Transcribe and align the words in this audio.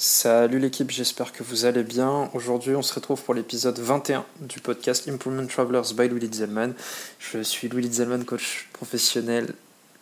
Salut 0.00 0.60
l'équipe, 0.60 0.92
j'espère 0.92 1.32
que 1.32 1.42
vous 1.42 1.64
allez 1.64 1.82
bien. 1.82 2.30
Aujourd'hui, 2.32 2.76
on 2.76 2.82
se 2.82 2.94
retrouve 2.94 3.20
pour 3.20 3.34
l'épisode 3.34 3.80
21 3.80 4.24
du 4.42 4.60
podcast 4.60 5.08
Improvement 5.08 5.44
Travelers 5.48 5.92
by 5.92 6.08
Louis 6.08 6.30
Zellman. 6.32 6.70
Je 7.18 7.42
suis 7.42 7.68
Louis 7.68 7.90
Zellman, 7.90 8.22
coach 8.24 8.68
professionnel, 8.72 9.54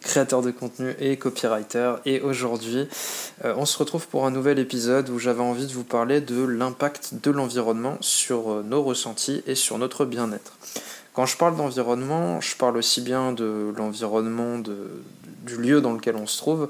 créateur 0.03 0.43
de 0.43 0.51
contenu 0.51 0.95
et 1.01 1.17
copywriter. 1.17 1.95
Et 2.05 2.21
aujourd'hui, 2.21 2.87
euh, 3.47 3.55
on 3.57 3.65
se 3.65 3.79
retrouve 3.79 4.07
pour 4.07 4.27
un 4.27 4.31
nouvel 4.31 4.59
épisode 4.59 5.09
où 5.09 5.19
j'avais 5.19 5.41
envie 5.41 5.67
de 5.67 5.73
vous 5.73 5.83
parler 5.83 6.21
de 6.21 6.45
l'impact 6.45 7.15
de 7.23 7.31
l'environnement 7.31 7.97
sur 8.03 8.53
euh, 8.53 8.63
nos 8.63 8.83
ressentis 8.83 9.43
et 9.47 9.55
sur 9.55 9.79
notre 9.79 10.05
bien-être. 10.05 10.59
Quand 11.15 11.25
je 11.25 11.39
parle 11.39 11.57
d'environnement, 11.57 12.43
je 12.43 12.55
parle 12.55 12.77
aussi 12.77 13.01
bien 13.01 13.33
de 13.33 13.73
l'environnement 13.75 14.59
du 14.59 15.57
lieu 15.57 15.81
dans 15.81 15.95
lequel 15.95 16.17
on 16.17 16.27
se 16.27 16.37
trouve, 16.37 16.69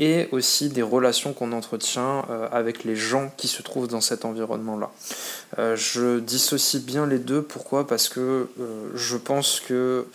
et 0.00 0.28
aussi 0.32 0.68
des 0.68 0.82
relations 0.82 1.32
qu'on 1.32 1.52
entretient 1.52 2.24
euh, 2.30 2.48
avec 2.50 2.84
les 2.84 2.96
gens 2.96 3.30
qui 3.36 3.48
se 3.48 3.62
trouvent 3.62 3.88
dans 3.88 4.00
cet 4.00 4.24
environnement-là. 4.24 4.90
Euh, 5.58 5.76
je 5.76 6.18
dissocie 6.18 6.82
bien 6.82 7.06
les 7.06 7.18
deux, 7.18 7.42
pourquoi? 7.42 7.86
Parce 7.86 8.08
que 8.08 8.48
euh, 8.60 8.90
je 8.94 9.16
pense 9.16 9.60
que 9.60 10.06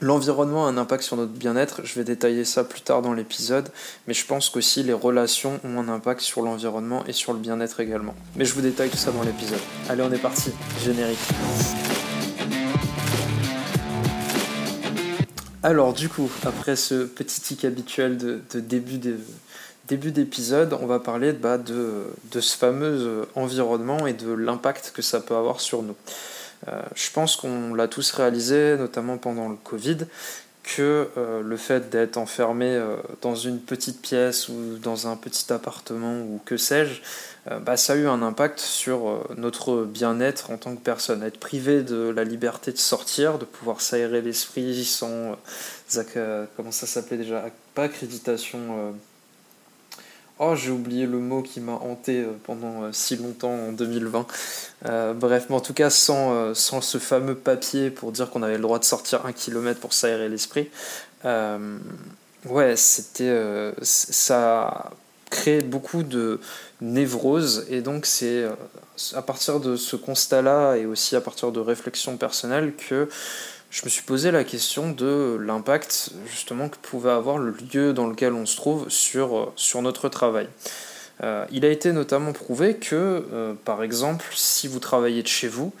l'environnement 0.00 0.66
a 0.66 0.70
un 0.70 0.76
impact 0.76 1.02
sur 1.02 1.16
notre 1.16 1.32
bien-être, 1.32 1.80
je 1.84 1.94
vais 1.94 2.04
détailler 2.04 2.44
ça 2.44 2.62
plus 2.62 2.82
tard 2.82 3.02
dans 3.02 3.14
l'épisode, 3.14 3.70
mais 4.06 4.14
je 4.14 4.26
pense 4.26 4.50
qu'aussi 4.50 4.82
les 4.82 4.92
relations 4.92 5.60
ont 5.64 5.78
un 5.78 5.88
impact 5.88 6.20
sur 6.20 6.42
l'environnement 6.42 7.04
et 7.06 7.12
sur 7.12 7.32
le 7.32 7.38
bien-être 7.38 7.80
également. 7.80 8.14
Mais 8.36 8.44
je 8.44 8.54
vous 8.54 8.60
détaille 8.60 8.90
tout 8.90 8.96
ça 8.96 9.10
dans 9.10 9.22
l'épisode. 9.22 9.60
Allez, 9.88 10.02
on 10.02 10.12
est 10.12 10.18
parti, 10.18 10.50
générique. 10.84 11.18
Alors 15.68 15.92
du 15.92 16.08
coup, 16.08 16.30
après 16.46 16.76
ce 16.76 17.04
petit 17.04 17.42
tic 17.42 17.62
habituel 17.66 18.16
de, 18.16 18.40
début 18.58 20.12
d'épisode, 20.12 20.74
on 20.80 20.86
va 20.86 20.98
parler 20.98 21.34
bah, 21.34 21.58
de, 21.58 22.06
ce 22.40 22.56
fameux 22.56 23.28
environnement 23.34 24.06
et 24.06 24.14
de 24.14 24.32
l'impact 24.32 24.92
que 24.96 25.02
ça 25.02 25.20
peut 25.20 25.36
avoir 25.36 25.60
sur 25.60 25.82
nous. 25.82 25.94
Euh, 26.68 26.80
je 26.94 27.10
pense 27.10 27.36
qu'on 27.36 27.74
l'a 27.74 27.86
tous 27.86 28.10
réalisé, 28.12 28.76
notamment 28.78 29.18
pendant 29.18 29.50
le 29.50 29.56
Covid, 29.56 29.98
que 30.76 31.08
euh, 31.16 31.42
le 31.42 31.56
fait 31.56 31.88
d'être 31.88 32.18
enfermé 32.18 32.66
euh, 32.66 32.96
dans 33.22 33.34
une 33.34 33.58
petite 33.58 34.02
pièce 34.02 34.48
ou 34.48 34.76
dans 34.82 35.08
un 35.08 35.16
petit 35.16 35.50
appartement 35.50 36.20
ou 36.20 36.40
que 36.44 36.58
sais-je, 36.58 37.00
euh, 37.50 37.58
bah, 37.58 37.78
ça 37.78 37.94
a 37.94 37.96
eu 37.96 38.06
un 38.06 38.20
impact 38.20 38.60
sur 38.60 39.24
notre 39.36 39.84
bien-être 39.84 40.50
en 40.50 40.58
tant 40.58 40.76
que 40.76 40.82
personne. 40.82 41.22
Être 41.22 41.40
privé 41.40 41.82
de 41.82 42.10
la 42.10 42.22
liberté 42.24 42.72
de 42.72 42.78
sortir, 42.78 43.38
de 43.38 43.46
pouvoir 43.46 43.80
s'aérer 43.80 44.20
l'esprit 44.20 44.84
sans... 44.84 45.38
comment 46.56 46.72
ça 46.72 46.86
s'appelait 46.86 47.16
déjà? 47.16 47.46
Pas 47.74 47.84
accréditation 47.84 48.94
Oh, 50.40 50.54
j'ai 50.54 50.70
oublié 50.70 51.06
le 51.06 51.18
mot 51.18 51.42
qui 51.42 51.60
m'a 51.60 51.72
hanté 51.72 52.20
euh, 52.22 52.32
pendant 52.44 52.84
euh, 52.84 52.90
si 52.92 53.16
longtemps 53.16 53.50
en 53.50 53.72
2020. 53.72 54.26
Euh, 54.86 55.12
bref, 55.12 55.46
mais 55.48 55.56
en 55.56 55.60
tout 55.60 55.74
cas, 55.74 55.90
sans, 55.90 56.54
sans 56.54 56.80
ce 56.80 56.98
fameux 56.98 57.34
papier 57.34 57.90
pour 57.90 58.12
dire 58.12 58.30
qu'on 58.30 58.44
avait 58.44 58.56
le 58.56 58.62
droit 58.62 58.78
de 58.78 58.84
sortir 58.84 59.26
un 59.26 59.32
kilomètre 59.32 59.80
pour 59.80 59.92
s'aérer 59.92 60.28
l'esprit, 60.28 60.70
ouais, 61.24 62.76
c'était. 62.76 63.72
ça 63.82 64.90
crée 65.30 65.60
beaucoup 65.60 66.04
de 66.04 66.40
névrose 66.80 67.66
et 67.68 67.82
donc 67.82 68.06
c'est 68.06 68.46
à 69.14 69.20
partir 69.20 69.60
de 69.60 69.76
ce 69.76 69.94
constat-là 69.94 70.76
et 70.76 70.86
aussi 70.86 71.16
à 71.16 71.20
partir 71.20 71.52
de 71.52 71.60
réflexions 71.60 72.16
personnelles 72.16 72.72
que 72.74 73.10
je 73.70 73.84
me 73.84 73.90
suis 73.90 74.02
posé 74.02 74.30
la 74.30 74.44
question 74.44 74.90
de 74.90 75.38
l'impact 75.40 76.10
justement 76.26 76.68
que 76.68 76.76
pouvait 76.80 77.10
avoir 77.10 77.38
le 77.38 77.54
lieu 77.72 77.92
dans 77.92 78.06
lequel 78.06 78.32
on 78.32 78.46
se 78.46 78.56
trouve 78.56 78.88
sur, 78.88 79.36
euh, 79.36 79.80
notre 79.82 80.08
travail. 80.08 80.48
Euh, 81.22 81.44
il 81.50 81.64
a 81.64 81.68
été 81.68 81.92
notamment 81.92 82.32
prouvé 82.32 82.76
que, 82.76 83.26
euh, 83.32 83.54
par 83.64 83.82
exemple, 83.82 84.24
si 84.34 84.68
vous 84.68 84.78
travaillez 84.78 85.22
de 85.22 85.28
chez 85.28 85.48
vous, 85.48 85.72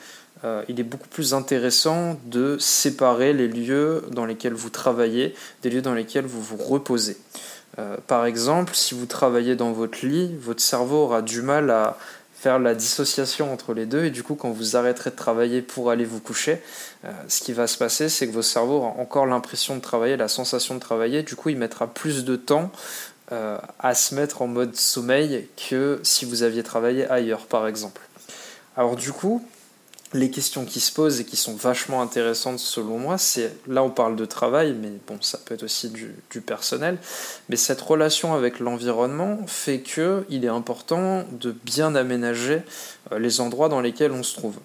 il 0.68 0.78
est 0.78 0.84
beaucoup 0.84 1.08
plus 1.08 1.34
intéressant 1.34 2.16
de 2.26 2.58
séparer 2.60 3.32
les 3.32 3.48
lieux 3.48 4.04
dans 4.12 4.24
lesquels 4.24 4.54
vous 4.54 4.70
travaillez 4.70 5.34
des 5.62 5.70
lieux 5.70 5.82
dans 5.82 5.94
lesquels 5.94 6.26
vous 6.26 6.40
vous 6.40 6.56
reposez. 6.56 7.16
par 8.06 8.24
exemple, 8.24 8.72
si 8.76 8.94
vous 8.94 9.06
travaillez 9.06 9.56
dans 9.56 9.72
votre 9.72 10.06
lit, 10.06 10.36
votre 10.40 10.60
cerveau 10.60 10.98
aura 10.98 11.22
du 11.22 11.42
mal 11.42 11.70
à, 11.70 11.98
faire 12.38 12.58
la 12.60 12.74
dissociation 12.74 13.52
entre 13.52 13.74
les 13.74 13.84
deux 13.84 14.04
et 14.04 14.10
du 14.10 14.22
coup 14.22 14.36
quand 14.36 14.50
vous 14.50 14.76
arrêterez 14.76 15.10
de 15.10 15.16
travailler 15.16 15.60
pour 15.60 15.90
aller 15.90 16.04
vous 16.04 16.20
coucher, 16.20 16.62
euh, 17.04 17.12
ce 17.26 17.40
qui 17.40 17.52
va 17.52 17.66
se 17.66 17.76
passer 17.76 18.08
c'est 18.08 18.28
que 18.28 18.32
vos 18.32 18.42
cerveaux 18.42 18.76
auront 18.76 19.00
encore 19.00 19.26
l'impression 19.26 19.74
de 19.74 19.80
travailler, 19.80 20.16
la 20.16 20.28
sensation 20.28 20.76
de 20.76 20.80
travailler, 20.80 21.22
du 21.24 21.34
coup 21.34 21.48
il 21.48 21.56
mettra 21.56 21.88
plus 21.88 22.24
de 22.24 22.36
temps 22.36 22.70
euh, 23.32 23.58
à 23.80 23.94
se 23.94 24.14
mettre 24.14 24.40
en 24.40 24.46
mode 24.46 24.76
sommeil 24.76 25.48
que 25.68 26.00
si 26.04 26.24
vous 26.24 26.44
aviez 26.44 26.62
travaillé 26.62 27.08
ailleurs 27.08 27.46
par 27.46 27.66
exemple. 27.66 28.02
Alors 28.76 28.94
du 28.94 29.10
coup, 29.12 29.44
les 30.14 30.30
questions 30.30 30.64
qui 30.64 30.80
se 30.80 30.92
posent 30.92 31.20
et 31.20 31.24
qui 31.24 31.36
sont 31.36 31.54
vachement 31.54 32.00
intéressantes 32.00 32.58
selon 32.58 32.98
moi, 32.98 33.18
c'est 33.18 33.52
là 33.66 33.82
on 33.82 33.90
parle 33.90 34.16
de 34.16 34.24
travail, 34.24 34.74
mais 34.80 34.90
bon, 35.06 35.18
ça 35.20 35.38
peut 35.38 35.54
être 35.54 35.64
aussi 35.64 35.90
du, 35.90 36.40
personnel, 36.40 36.98
mais 37.48 37.56
cette 37.56 37.80
relation 37.80 38.32
avec 38.32 38.60
l'environnement 38.60 39.38
fait 39.46 39.80
que 39.80 40.24
il 40.30 40.44
est 40.44 40.48
important 40.48 41.24
de 41.32 41.54
bien 41.64 41.94
aménager 41.94 42.62
euh, 43.12 43.18
les 43.18 43.40
endroits 43.40 43.68
dans 43.68 43.80
lesquels 43.80 44.12
on 44.12 44.22
se 44.22 44.34
trouve. 44.34 44.56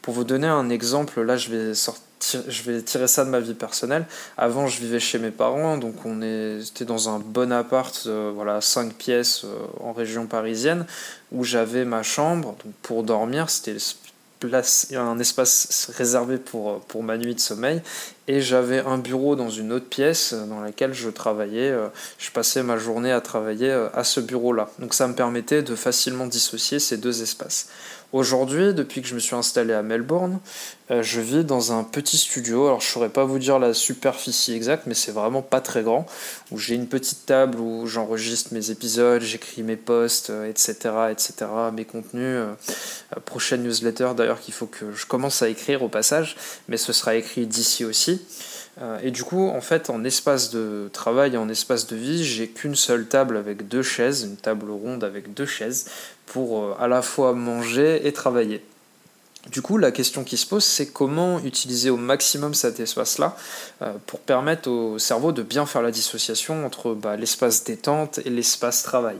Pour 0.00 0.14
vous 0.14 0.24
donner 0.24 0.46
un 0.46 0.70
exemple, 0.70 1.20
là 1.22 1.36
je 1.36 1.50
vais 1.50 1.74
sortir 1.74 2.04
je 2.48 2.62
vais 2.64 2.82
tirer 2.82 3.06
ça 3.06 3.24
de 3.24 3.30
ma 3.30 3.40
vie 3.40 3.54
personnelle. 3.54 4.06
Avant, 4.36 4.66
je 4.66 4.80
vivais 4.80 5.00
chez 5.00 5.18
mes 5.18 5.30
parents, 5.30 5.78
donc 5.78 6.04
on 6.04 6.20
était 6.22 6.84
dans 6.84 7.08
un 7.08 7.18
bon 7.18 7.52
appart, 7.52 8.02
euh, 8.06 8.32
voilà, 8.34 8.60
5 8.60 8.94
pièces 8.94 9.44
euh, 9.44 9.66
en 9.80 9.92
région 9.92 10.26
parisienne, 10.26 10.86
où 11.32 11.44
j'avais 11.44 11.84
ma 11.84 12.02
chambre 12.02 12.56
donc 12.64 12.74
pour 12.82 13.02
dormir. 13.02 13.50
C'était 13.50 13.76
place, 14.46 14.88
un 14.94 15.18
espace 15.18 15.90
réservé 15.96 16.38
pour, 16.38 16.80
pour 16.82 17.02
ma 17.02 17.18
nuit 17.18 17.34
de 17.34 17.40
sommeil 17.40 17.82
et 18.28 18.42
j'avais 18.42 18.80
un 18.80 18.98
bureau 18.98 19.36
dans 19.36 19.48
une 19.48 19.72
autre 19.72 19.88
pièce 19.88 20.34
dans 20.34 20.60
laquelle 20.60 20.92
je 20.92 21.08
travaillais. 21.08 21.70
Euh, 21.70 21.88
je 22.18 22.30
passais 22.30 22.62
ma 22.62 22.76
journée 22.76 23.10
à 23.10 23.22
travailler 23.22 23.70
euh, 23.70 23.88
à 23.94 24.04
ce 24.04 24.20
bureau-là. 24.20 24.68
Donc 24.78 24.92
ça 24.92 25.08
me 25.08 25.14
permettait 25.14 25.62
de 25.62 25.74
facilement 25.74 26.26
dissocier 26.26 26.78
ces 26.78 26.98
deux 26.98 27.22
espaces. 27.22 27.70
Aujourd'hui, 28.12 28.72
depuis 28.72 29.02
que 29.02 29.08
je 29.08 29.14
me 29.14 29.20
suis 29.20 29.34
installé 29.34 29.74
à 29.74 29.82
Melbourne, 29.82 30.40
euh, 30.90 31.02
je 31.02 31.20
vis 31.20 31.44
dans 31.44 31.72
un 31.72 31.84
petit 31.84 32.16
studio. 32.16 32.66
Alors, 32.66 32.80
je 32.80 32.86
ne 32.86 32.90
saurais 32.92 33.08
pas 33.08 33.24
vous 33.24 33.38
dire 33.38 33.58
la 33.58 33.74
superficie 33.74 34.54
exacte, 34.54 34.84
mais 34.86 34.94
c'est 34.94 35.12
vraiment 35.12 35.42
pas 35.42 35.60
très 35.60 35.82
grand. 35.82 36.06
Où 36.50 36.58
j'ai 36.58 36.74
une 36.74 36.86
petite 36.86 37.26
table 37.26 37.58
où 37.58 37.86
j'enregistre 37.86 38.54
mes 38.54 38.70
épisodes, 38.70 39.20
j'écris 39.20 39.62
mes 39.62 39.76
posts, 39.76 40.32
etc., 40.48 40.74
etc., 41.10 41.34
mes 41.74 41.84
contenus. 41.84 42.44
Prochaine 43.26 43.62
newsletter 43.62 44.10
d'ailleurs 44.16 44.40
qu'il 44.40 44.54
faut 44.54 44.66
que 44.66 44.92
je 44.92 45.04
commence 45.04 45.42
à 45.42 45.50
écrire 45.50 45.82
au 45.82 45.88
passage, 45.88 46.36
mais 46.68 46.78
ce 46.78 46.94
sera 46.94 47.14
écrit 47.14 47.46
d'ici 47.46 47.84
aussi. 47.84 48.17
Euh, 48.80 48.98
et 49.02 49.10
du 49.10 49.24
coup, 49.24 49.48
en 49.48 49.60
fait, 49.60 49.90
en 49.90 50.04
espace 50.04 50.50
de 50.50 50.88
travail 50.92 51.34
et 51.34 51.36
en 51.36 51.48
espace 51.48 51.86
de 51.86 51.96
vie, 51.96 52.24
j'ai 52.24 52.48
qu'une 52.48 52.76
seule 52.76 53.06
table 53.06 53.36
avec 53.36 53.68
deux 53.68 53.82
chaises, 53.82 54.22
une 54.22 54.36
table 54.36 54.70
ronde 54.70 55.04
avec 55.04 55.34
deux 55.34 55.46
chaises, 55.46 55.86
pour 56.26 56.62
euh, 56.62 56.74
à 56.78 56.88
la 56.88 57.02
fois 57.02 57.32
manger 57.32 58.06
et 58.06 58.12
travailler. 58.12 58.62
Du 59.50 59.62
coup, 59.62 59.78
la 59.78 59.92
question 59.92 60.24
qui 60.24 60.36
se 60.36 60.46
pose, 60.46 60.64
c'est 60.64 60.88
comment 60.88 61.38
utiliser 61.40 61.90
au 61.90 61.96
maximum 61.96 62.54
cet 62.54 62.80
espace-là 62.80 63.36
euh, 63.82 63.94
pour 64.06 64.20
permettre 64.20 64.68
au 64.70 64.98
cerveau 64.98 65.32
de 65.32 65.42
bien 65.42 65.64
faire 65.64 65.80
la 65.80 65.90
dissociation 65.90 66.66
entre 66.66 66.92
bah, 66.92 67.16
l'espace 67.16 67.64
détente 67.64 68.18
et 68.24 68.30
l'espace 68.30 68.82
travail. 68.82 69.16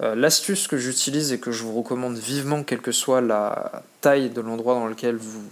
L'astuce 0.00 0.66
que 0.66 0.78
j'utilise 0.78 1.30
et 1.30 1.38
que 1.38 1.52
je 1.52 1.62
vous 1.62 1.74
recommande 1.76 2.16
vivement, 2.16 2.64
quelle 2.64 2.80
que 2.80 2.90
soit 2.90 3.20
la 3.20 3.82
taille 4.00 4.30
de 4.30 4.40
l'endroit 4.40 4.72
dans 4.72 4.86
lequel 4.86 5.16
vous, 5.16 5.42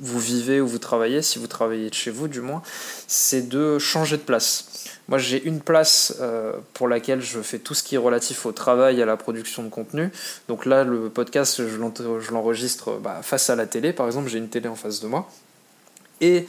vous 0.00 0.18
vivez 0.18 0.60
ou 0.60 0.66
vous 0.66 0.78
travaillez, 0.78 1.22
si 1.22 1.38
vous 1.38 1.46
travaillez 1.46 1.90
de 1.90 1.94
chez 1.94 2.10
vous 2.10 2.28
du 2.28 2.40
moins, 2.40 2.62
c'est 3.06 3.48
de 3.48 3.78
changer 3.78 4.16
de 4.16 4.22
place. 4.22 4.88
Moi 5.08 5.18
j'ai 5.18 5.42
une 5.42 5.60
place 5.60 6.14
euh, 6.20 6.52
pour 6.74 6.88
laquelle 6.88 7.20
je 7.20 7.40
fais 7.40 7.58
tout 7.58 7.74
ce 7.74 7.82
qui 7.82 7.96
est 7.96 7.98
relatif 7.98 8.46
au 8.46 8.52
travail 8.52 9.02
à 9.02 9.06
la 9.06 9.16
production 9.16 9.62
de 9.62 9.68
contenu. 9.68 10.10
Donc 10.48 10.66
là 10.66 10.84
le 10.84 11.08
podcast 11.08 11.62
je 11.66 12.32
l'enregistre 12.32 12.98
bah, 13.02 13.20
face 13.22 13.50
à 13.50 13.56
la 13.56 13.66
télé 13.66 13.92
par 13.92 14.06
exemple, 14.06 14.28
j'ai 14.28 14.38
une 14.38 14.48
télé 14.48 14.68
en 14.68 14.76
face 14.76 15.00
de 15.00 15.06
moi. 15.06 15.28
Et 16.20 16.46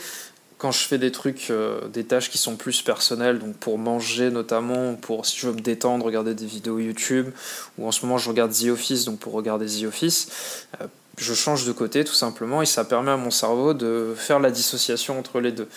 quand 0.61 0.71
je 0.71 0.85
fais 0.85 0.99
des 0.99 1.11
trucs, 1.11 1.47
euh, 1.49 1.87
des 1.87 2.03
tâches 2.03 2.29
qui 2.29 2.37
sont 2.37 2.55
plus 2.55 2.83
personnelles, 2.83 3.39
donc 3.39 3.55
pour 3.55 3.79
manger 3.79 4.29
notamment, 4.29 4.93
pour 4.93 5.25
si 5.25 5.39
je 5.39 5.47
veux 5.47 5.53
me 5.53 5.59
détendre, 5.59 6.05
regarder 6.05 6.35
des 6.35 6.45
vidéos 6.45 6.77
YouTube, 6.77 7.31
ou 7.79 7.87
en 7.87 7.91
ce 7.91 8.05
moment 8.05 8.19
je 8.19 8.29
regarde 8.29 8.51
The 8.51 8.65
Office, 8.65 9.05
donc 9.05 9.17
pour 9.17 9.33
regarder 9.33 9.65
The 9.65 9.85
Office, 9.85 10.67
euh, 10.79 10.85
je 11.17 11.33
change 11.33 11.65
de 11.65 11.71
côté 11.71 12.03
tout 12.03 12.13
simplement 12.13 12.61
et 12.61 12.65
ça 12.65 12.83
permet 12.83 13.11
à 13.11 13.17
mon 13.17 13.31
cerveau 13.31 13.73
de 13.73 14.13
faire 14.17 14.39
la 14.39 14.51
dissociation 14.51 15.19
entre 15.19 15.39
les 15.39 15.51
deux. 15.51 15.67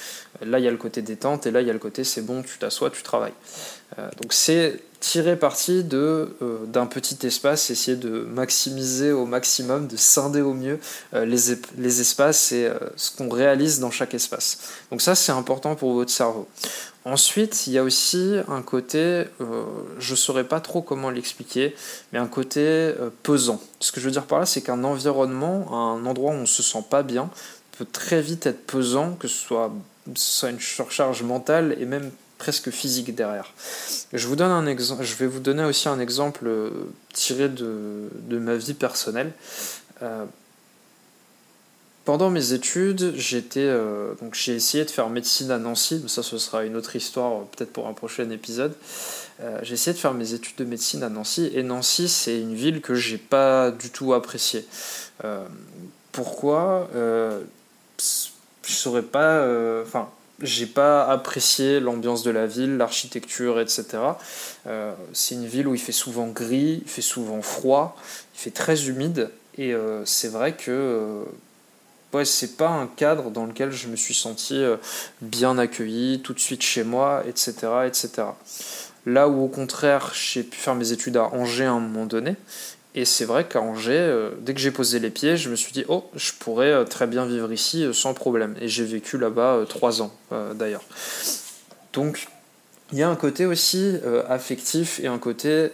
Là, 0.43 0.59
il 0.59 0.65
y 0.65 0.69
a 0.69 0.71
le 0.71 0.77
côté 0.77 1.03
détente 1.03 1.47
et 1.47 1.51
là, 1.51 1.61
il 1.61 1.67
y 1.67 1.71
a 1.71 1.73
le 1.73 1.79
côté 1.79 2.05
c'est 2.05 2.23
bon, 2.23 2.43
tu 2.43 2.59
t'assois, 2.59 2.91
tu 2.91 3.03
travailles. 3.03 3.35
Euh, 3.99 4.09
donc 4.21 4.33
c'est 4.33 4.81
tirer 5.01 5.37
parti 5.37 5.85
de, 5.85 6.35
euh, 6.41 6.65
d'un 6.67 6.87
petit 6.87 7.27
espace, 7.27 7.71
essayer 7.71 7.97
de 7.97 8.21
maximiser 8.21 9.13
au 9.13 9.27
maximum, 9.27 9.87
de 9.87 9.97
scinder 9.97 10.41
au 10.41 10.55
mieux 10.55 10.81
euh, 11.13 11.27
les, 11.27 11.57
les 11.77 12.01
espaces 12.01 12.53
et 12.53 12.71
ce 12.97 13.15
qu'on 13.15 13.29
réalise 13.29 13.81
dans 13.81 13.91
chaque 13.91 14.15
espace. 14.15 14.59
Donc 14.91 15.03
ça, 15.03 15.15
c'est 15.15 15.33
important 15.33 15.75
pour 15.75 15.93
votre 15.93 16.11
cerveau. 16.11 16.49
Ensuite, 17.05 17.67
il 17.67 17.75
y 17.75 17.79
a 17.79 17.83
aussi 17.83 18.37
un 18.49 18.63
côté, 18.63 19.25
je 19.99 20.11
ne 20.13 20.17
saurais 20.17 20.45
pas 20.45 20.61
trop 20.61 20.81
comment 20.81 21.11
l'expliquer, 21.11 21.77
mais 22.13 22.19
un 22.19 22.27
côté 22.27 22.95
pesant. 23.23 23.61
Ce 23.79 23.93
que 23.93 24.01
je 24.01 24.07
veux 24.07 24.11
dire 24.11 24.25
par 24.25 24.39
là, 24.39 24.47
c'est 24.47 24.63
qu'un 24.63 24.85
environnement, 24.85 25.67
un 25.71 26.07
endroit 26.07 26.31
où 26.31 26.37
on 26.37 26.41
ne 26.41 26.47
se 26.47 26.63
sent 26.63 26.83
pas 26.89 27.03
bien, 27.03 27.29
peut 27.77 27.85
très 27.85 28.23
vite 28.23 28.47
être 28.47 28.67
pesant, 28.67 29.17
que 29.17 29.29
ce 29.29 29.37
soit, 29.37 29.71
soit 30.15 30.49
une 30.49 30.61
surcharge 30.61 31.23
mentale 31.23 31.77
et 31.79 31.85
même 31.85 32.11
presque 32.45 32.69
physique 32.69 33.15
derrière. 33.15 33.55
Je, 34.13 34.27
vous 34.29 34.37
donne 34.37 34.51
un 34.51 34.67
je 34.77 35.15
vais 35.15 35.27
vous 35.27 35.41
donner 35.41 35.65
aussi 35.65 35.89
un 35.89 35.99
exemple 35.99 36.47
tiré 37.15 37.49
de, 37.49 38.11
de 38.29 38.39
ma 38.39 38.55
vie 38.57 38.75
personnelle. 38.75 39.33
Euh, 40.03 40.27
pendant 42.05 42.29
mes 42.29 42.53
études, 42.53 43.15
euh, 43.57 44.15
j'ai 44.35 44.55
essayé 44.55 44.85
de 44.85 44.91
faire 44.91 45.09
médecine 45.09 45.51
à 45.51 45.57
Nancy, 45.57 46.01
mais 46.03 46.11
ça 46.11 46.23
ce 46.23 46.37
sera 46.37 46.65
une 46.65 46.77
autre 46.77 46.95
histoire 46.97 47.47
peut-être 47.47 47.73
pour 47.73 47.89
un 47.89 47.95
prochain 47.95 48.29
épisode. 48.29 48.75
Euh, 49.41 49.59
j'ai 49.63 49.73
essayé 49.73 49.95
de 49.95 49.99
faire 49.99 50.13
mes 50.13 50.35
études 50.35 50.57
de 50.57 50.65
médecine 50.65 51.03
à 51.03 51.09
Nancy 51.09 51.51
et 51.55 51.63
Nancy 51.63 52.11
c'est 52.11 52.39
une 52.39 52.55
ville 52.55 52.83
que 52.83 52.95
j'ai 52.95 53.17
pas 53.17 53.71
du 53.71 53.89
tout 53.89 54.13
appréciée. 54.13 54.67
pourquoi? 56.13 56.91
Je 57.97 58.73
saurais 58.73 59.01
pas. 59.03 59.47
Enfin, 59.83 60.11
j'ai 60.41 60.67
pas 60.67 61.05
apprécié 61.05 61.81
l'ambiance 61.81 62.23
de 62.23 62.31
la 62.31 62.47
ville, 62.47 62.77
l'architecture, 62.77 63.61
etc. 63.61 63.99
c'est 65.13 65.35
une 65.35 65.47
ville 65.47 65.69
où 65.69 65.75
il 65.75 65.81
fait 65.81 65.93
souvent 65.93 66.27
gris, 66.27 66.83
il 66.85 66.91
fait 66.91 67.03
souvent 67.03 67.41
froid, 67.41 67.97
il 68.35 68.41
fait 68.41 68.51
très 68.51 68.89
humide 68.89 69.31
et 69.57 69.73
euh, 69.73 70.05
c'est 70.05 70.29
vrai 70.29 70.53
que 70.53 70.71
euh, 70.71 71.25
ouais, 72.13 72.25
c'est 72.25 72.57
pas 72.57 72.69
un 72.69 72.87
cadre 72.87 73.31
dans 73.31 73.47
lequel 73.47 73.71
je 73.71 73.89
me 73.89 73.97
suis 73.97 74.15
senti 74.15 74.57
euh, 74.57 74.77
bien 75.21 75.59
accueilli, 75.59 76.21
tout 76.21 76.35
de 76.35 76.41
suite 76.41 76.63
chez 76.63 76.83
moi, 76.83 77.23
etc. 77.29 77.53
etc. 77.87 78.11
Là 79.07 79.29
où 79.29 79.45
au 79.45 79.49
contraire 79.49 80.13
j'ai 80.15 80.43
pu 80.43 80.59
faire 80.59 80.75
mes 80.75 80.93
études 80.93 81.17
à 81.17 81.25
Angers 81.27 81.67
à 81.67 81.73
un 81.73 81.81
moment 81.81 82.07
donné, 82.07 82.37
et 82.95 83.05
c'est 83.05 83.25
vrai 83.25 83.45
qu'à 83.47 83.61
Angers, 83.61 84.31
dès 84.41 84.55
que 84.55 84.61
j'ai 84.61 84.71
posé 84.71 84.99
les 84.99 85.11
pieds, 85.11 85.37
je 85.37 85.51
me 85.51 85.57
suis 85.57 85.73
dit, 85.73 85.85
oh, 85.89 86.05
je 86.15 86.33
pourrais 86.39 86.85
très 86.85 87.07
bien 87.07 87.27
vivre 87.27 87.53
ici 87.53 87.87
sans 87.93 88.15
problème. 88.15 88.55
Et 88.61 88.69
j'ai 88.69 88.85
vécu 88.85 89.19
là-bas 89.19 89.65
trois 89.69 90.03
ans 90.03 90.15
d'ailleurs. 90.55 90.85
Donc 91.93 92.29
il 92.93 92.99
y 92.99 93.03
a 93.03 93.09
un 93.09 93.17
côté 93.17 93.47
aussi 93.47 93.97
affectif 94.29 95.01
et 95.01 95.09
un 95.09 95.19
côté 95.19 95.71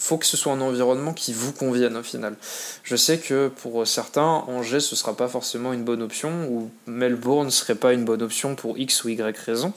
faut 0.00 0.16
que 0.16 0.26
ce 0.26 0.36
soit 0.36 0.52
un 0.52 0.60
environnement 0.60 1.12
qui 1.12 1.32
vous 1.32 1.52
convienne 1.52 1.96
au 1.96 2.02
final. 2.02 2.34
Je 2.82 2.96
sais 2.96 3.18
que 3.18 3.48
pour 3.48 3.86
certains, 3.86 4.44
Angers 4.48 4.80
ce 4.80 4.96
sera 4.96 5.14
pas 5.14 5.28
forcément 5.28 5.72
une 5.72 5.84
bonne 5.84 6.02
option 6.02 6.48
ou 6.48 6.70
Melbourne 6.86 7.46
ne 7.46 7.50
serait 7.50 7.74
pas 7.74 7.92
une 7.92 8.04
bonne 8.04 8.22
option 8.22 8.56
pour 8.56 8.78
X 8.78 9.04
ou 9.04 9.10
Y 9.10 9.36
raison. 9.38 9.72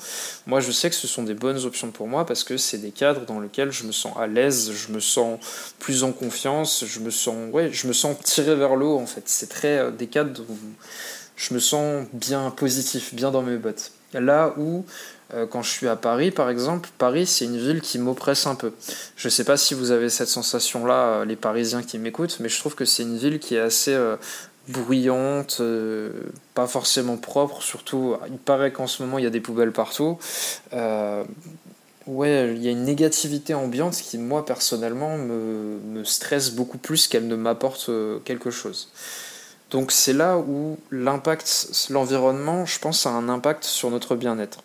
Moi 0.47 0.61
je 0.61 0.71
sais 0.71 0.89
que 0.89 0.95
ce 0.95 1.07
sont 1.07 1.23
des 1.23 1.33
bonnes 1.33 1.65
options 1.65 1.91
pour 1.91 2.07
moi 2.07 2.25
parce 2.25 2.45
que 2.45 2.55
c'est 2.55 2.77
des 2.77 2.91
cadres 2.91 3.25
dans 3.25 3.41
lesquels 3.41 3.71
je 3.71 3.83
me 3.83 3.91
sens 3.91 4.15
à 4.17 4.27
l'aise, 4.27 4.71
je 4.71 4.93
me 4.93 5.01
sens 5.01 5.39
plus 5.79 6.03
en 6.03 6.13
confiance, 6.13 6.85
je 6.87 6.99
me 7.01 7.09
sens 7.09 7.51
ouais, 7.51 7.69
je 7.71 7.87
me 7.87 7.93
sens 7.93 8.15
tiré 8.23 8.55
vers 8.55 8.77
le 8.77 8.85
haut 8.85 8.99
en 8.99 9.07
fait. 9.07 9.23
C'est 9.25 9.49
très 9.49 9.77
euh, 9.77 9.91
des 9.91 10.07
cadres 10.07 10.41
où 10.49 10.57
je 11.35 11.53
me 11.53 11.59
sens 11.59 12.05
bien 12.13 12.49
positif, 12.51 13.13
bien 13.13 13.29
dans 13.29 13.41
mes 13.41 13.57
bottes. 13.57 13.91
Là 14.13 14.53
où 14.57 14.85
euh, 15.33 15.47
quand 15.47 15.63
je 15.63 15.69
suis 15.69 15.87
à 15.87 15.95
Paris, 15.95 16.31
par 16.31 16.49
exemple, 16.49 16.89
Paris, 16.97 17.25
c'est 17.25 17.45
une 17.45 17.57
ville 17.57 17.81
qui 17.81 17.97
m'oppresse 17.97 18.45
un 18.45 18.55
peu. 18.55 18.73
Je 19.15 19.27
ne 19.27 19.31
sais 19.31 19.43
pas 19.43 19.57
si 19.57 19.73
vous 19.73 19.91
avez 19.91 20.09
cette 20.09 20.27
sensation-là, 20.27 20.93
euh, 20.93 21.25
les 21.25 21.35
Parisiens 21.35 21.81
qui 21.81 21.97
m'écoutent, 21.97 22.37
mais 22.39 22.49
je 22.49 22.59
trouve 22.59 22.75
que 22.75 22.85
c'est 22.85 23.03
une 23.03 23.17
ville 23.17 23.39
qui 23.39 23.55
est 23.55 23.59
assez 23.59 23.93
euh, 23.93 24.15
bruyante, 24.67 25.61
pas 26.53 26.67
forcément 26.67 27.17
propre, 27.17 27.61
surtout, 27.61 28.15
il 28.29 28.37
paraît 28.37 28.71
qu'en 28.71 28.87
ce 28.87 29.03
moment, 29.03 29.17
il 29.17 29.25
y 29.25 29.27
a 29.27 29.29
des 29.29 29.41
poubelles 29.41 29.73
partout. 29.73 30.17
ouais, 32.07 32.53
il 32.55 32.63
y 32.63 32.67
a 32.69 32.71
une 32.71 32.83
négativité 32.83 33.53
ambiante 33.53 33.95
qui, 33.95 34.17
moi, 34.17 34.45
personnellement, 34.45 35.17
me, 35.17 35.79
me 35.85 36.03
stresse 36.05 36.51
beaucoup 36.51 36.77
plus 36.77 37.07
qu'elle 37.09 37.27
ne 37.27 37.35
m'apporte 37.35 37.89
quelque 38.23 38.51
chose. 38.51 38.89
Donc 39.73 39.91
c'est 39.91 40.13
là 40.13 40.37
où 40.37 40.77
l'impact, 40.91 41.87
l'environnement, 41.89 42.65
je 42.65 42.77
pense, 42.77 43.07
a 43.07 43.09
un 43.09 43.27
impact 43.27 43.63
sur 43.63 43.89
notre 43.89 44.15
bien-être. 44.15 44.59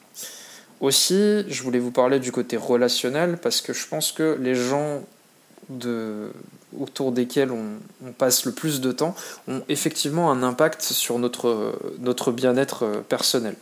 Aussi, 0.80 1.44
je 1.48 1.62
voulais 1.62 1.78
vous 1.78 1.90
parler 1.90 2.20
du 2.20 2.30
côté 2.30 2.58
relationnel 2.58 3.38
parce 3.38 3.62
que 3.62 3.72
je 3.72 3.88
pense 3.88 4.12
que 4.12 4.36
les 4.38 4.54
gens 4.54 5.02
autour 6.78 7.12
desquels 7.12 7.50
on, 7.50 8.12
passe 8.12 8.44
le 8.44 8.52
plus 8.52 8.80
de 8.82 8.92
temps 8.92 9.14
ont 9.48 9.62
effectivement 9.70 10.30
un 10.30 10.42
impact 10.42 10.82
sur 10.82 11.18
notre, 11.18 11.78
notre 12.00 12.30
bien-être 12.30 12.84
euh, 12.84 13.00
personnel. 13.00 13.54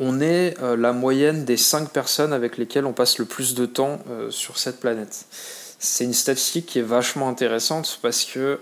On 0.00 0.20
est 0.20 0.56
euh, 0.60 0.76
la 0.76 0.92
moyenne 0.92 1.44
des 1.44 1.56
5 1.56 1.90
personnes 1.90 2.32
avec 2.32 2.58
lesquelles 2.58 2.86
on 2.86 2.92
passe 2.92 3.18
le 3.18 3.26
plus 3.26 3.54
de 3.54 3.66
temps 3.66 4.00
euh, 4.10 4.30
sur 4.30 4.58
cette 4.58 4.80
planète. 4.80 5.26
C'est 5.78 6.04
une 6.04 6.14
statistique 6.14 6.66
qui 6.66 6.78
est 6.78 6.82
vachement 6.82 7.28
intéressante 7.28 7.98
parce 8.02 8.24
que 8.24 8.58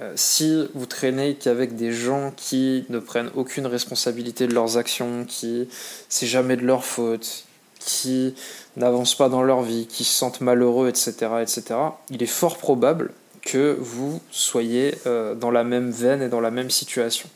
euh, 0.00 0.12
si 0.16 0.68
vous 0.74 0.86
traînez 0.86 1.36
qu'avec 1.36 1.76
des 1.76 1.92
gens 1.92 2.32
qui 2.36 2.84
ne 2.88 2.98
prennent 2.98 3.30
aucune 3.36 3.66
responsabilité 3.66 4.46
de 4.46 4.54
leurs 4.54 4.76
actions, 4.76 5.24
qui 5.24 5.68
c'est 6.08 6.26
jamais 6.26 6.56
de 6.56 6.64
leur 6.64 6.84
faute, 6.84 7.44
qui 7.78 8.34
n'avancent 8.76 9.14
pas 9.14 9.28
dans 9.28 9.42
leur 9.42 9.62
vie, 9.62 9.86
qui 9.86 10.04
se 10.04 10.12
sentent 10.12 10.40
malheureux, 10.40 10.88
etc., 10.88 11.12
etc., 11.42 11.62
il 12.10 12.22
est 12.22 12.26
fort 12.26 12.58
probable 12.58 13.12
que 13.44 13.76
vous 13.78 14.20
soyez 14.30 14.94
euh, 15.06 15.34
dans 15.34 15.50
la 15.50 15.64
même 15.64 15.90
veine 15.90 16.22
et 16.22 16.28
dans 16.28 16.40
la 16.40 16.50
même 16.50 16.70
situation. 16.70 17.28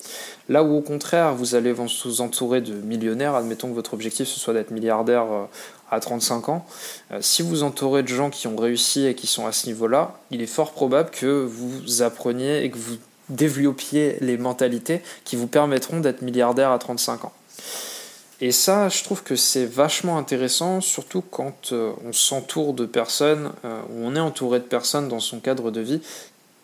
Là 0.48 0.64
où 0.64 0.76
au 0.76 0.80
contraire, 0.80 1.34
vous 1.34 1.54
allez 1.54 1.72
vous 1.72 2.20
entourer 2.20 2.60
de 2.60 2.72
millionnaires, 2.72 3.34
admettons 3.34 3.68
que 3.68 3.74
votre 3.74 3.94
objectif 3.94 4.26
ce 4.26 4.40
soit 4.40 4.54
d'être 4.54 4.70
milliardaire 4.70 5.26
euh, 5.30 5.44
à 5.90 6.00
35 6.00 6.48
ans, 6.48 6.66
euh, 7.12 7.18
si 7.20 7.42
vous 7.42 7.62
entourez 7.62 8.02
de 8.02 8.08
gens 8.08 8.30
qui 8.30 8.46
ont 8.46 8.56
réussi 8.56 9.06
et 9.06 9.14
qui 9.14 9.26
sont 9.26 9.46
à 9.46 9.52
ce 9.52 9.66
niveau-là, 9.66 10.14
il 10.30 10.40
est 10.40 10.46
fort 10.46 10.72
probable 10.72 11.10
que 11.10 11.44
vous 11.44 12.02
appreniez 12.02 12.64
et 12.64 12.70
que 12.70 12.78
vous 12.78 12.96
développiez 13.28 14.16
les 14.20 14.38
mentalités 14.38 15.02
qui 15.24 15.36
vous 15.36 15.46
permettront 15.46 16.00
d'être 16.00 16.22
milliardaire 16.22 16.70
à 16.70 16.78
35 16.78 17.26
ans. 17.26 17.32
Et 18.40 18.52
ça, 18.52 18.88
je 18.88 19.02
trouve 19.02 19.24
que 19.24 19.34
c'est 19.34 19.66
vachement 19.66 20.16
intéressant, 20.16 20.80
surtout 20.80 21.22
quand 21.22 21.72
euh, 21.72 21.92
on 22.04 22.12
s'entoure 22.12 22.72
de 22.72 22.86
personnes, 22.86 23.50
euh, 23.64 23.80
ou 23.90 24.04
on 24.04 24.14
est 24.14 24.20
entouré 24.20 24.60
de 24.60 24.64
personnes 24.64 25.08
dans 25.08 25.20
son 25.20 25.40
cadre 25.40 25.70
de 25.70 25.80
vie 25.80 26.00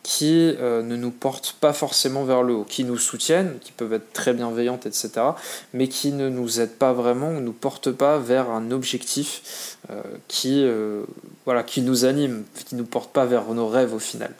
qui 0.05 0.55
euh, 0.61 0.82
ne 0.82 0.97
nous 0.97 1.11
portent 1.11 1.56
pas 1.61 1.73
forcément 1.73 2.25
vers 2.25 2.43
le 2.43 2.53
haut, 2.53 2.65
qui 2.65 2.85
nous 2.85 2.99
soutiennent, 2.99 3.59
qui 3.61 3.73
peuvent 3.73 3.94
être 3.94 4.12
très 4.12 4.35
bienveillantes, 4.35 4.85
etc., 4.85 5.11
mais 5.73 5.88
qui 5.88 6.12
ne 6.12 6.29
nous 6.29 6.61
aident 6.61 6.79
pas 6.79 6.93
vraiment, 6.93 7.31
ou 7.31 7.37
ne 7.37 7.41
nous 7.41 7.55
portent 7.55 7.91
pas 7.91 8.19
vers 8.19 8.50
un 8.50 8.70
objectif 8.70 9.79
qui, 10.29 10.67
voilà, 11.47 11.62
qui 11.62 11.81
nous 11.81 12.05
anime, 12.05 12.44
qui 12.67 12.75
ne 12.75 12.81
nous 12.81 12.87
porte 12.87 13.12
pas 13.12 13.25
vers 13.25 13.47
nos 13.55 13.67
rêves 13.67 13.94
au 13.94 13.99
final. 13.99 14.35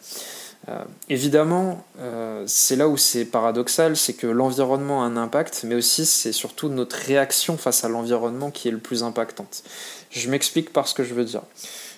Euh, 0.69 0.85
évidemment, 1.11 1.85
euh, 1.99 2.45
c'est 2.47 2.77
là 2.77 2.89
où 2.89 2.97
c'est 2.97 3.25
paradoxal, 3.25 3.97
c'est 3.97 4.15
que 4.15 4.27
l'environnement 4.27 5.03
a 5.03 5.07
un 5.07 5.17
impact, 5.17 5.65
mais 5.65 5.75
aussi 5.75 6.07
c'est 6.07 6.33
surtout 6.33 6.69
notre 6.69 6.97
réaction 6.97 7.57
face 7.57 7.85
à 7.85 7.89
l'environnement 7.89 8.51
qui 8.51 8.69
est 8.69 8.71
le 8.71 8.79
plus 8.79 9.03
impactante. 9.03 9.63
Je 10.11 10.31
m'explique 10.31 10.73
par 10.73 10.89
ce 10.89 10.95
que 10.95 11.05
je 11.05 11.13
veux 11.13 11.25
dire. 11.25 11.43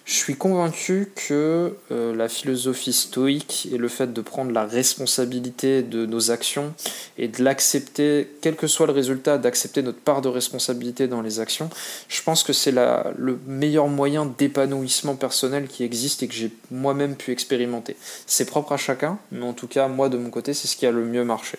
Je 0.06 0.14
suis 0.14 0.36
convaincu 0.36 1.08
que 1.16 1.75
euh, 1.90 2.14
la 2.14 2.28
philosophie 2.28 2.92
stoïque 2.92 3.68
et 3.72 3.76
le 3.76 3.88
fait 3.88 4.12
de 4.12 4.20
prendre 4.20 4.52
la 4.52 4.64
responsabilité 4.64 5.82
de 5.82 6.06
nos 6.06 6.30
actions 6.30 6.72
et 7.18 7.26
de 7.26 7.42
l'accepter, 7.42 8.28
quel 8.40 8.54
que 8.54 8.68
soit 8.68 8.86
le 8.86 8.92
résultat, 8.92 9.36
d'accepter 9.36 9.82
notre 9.82 9.98
part 9.98 10.22
de 10.22 10.28
responsabilité 10.28 11.08
dans 11.08 11.22
les 11.22 11.40
actions, 11.40 11.68
je 12.06 12.22
pense 12.22 12.44
que 12.44 12.52
c'est 12.52 12.70
le 12.70 13.40
meilleur 13.48 13.88
moyen 13.88 14.26
d'épanouissement 14.26 15.16
personnel 15.16 15.66
qui 15.66 15.82
existe 15.82 16.22
et 16.22 16.28
que 16.28 16.34
j'ai 16.34 16.52
moi-même 16.70 17.16
pu 17.16 17.32
expérimenter. 17.32 17.96
C'est 18.28 18.46
propre 18.46 18.70
à 18.70 18.76
chacun, 18.76 19.18
mais 19.32 19.44
en 19.44 19.54
tout 19.54 19.66
cas, 19.66 19.88
moi 19.88 20.08
de 20.08 20.18
mon 20.18 20.30
côté, 20.30 20.54
c'est 20.54 20.68
ce 20.68 20.76
qui 20.76 20.86
a 20.86 20.92
le 20.92 21.04
mieux 21.04 21.25
marché. 21.25 21.58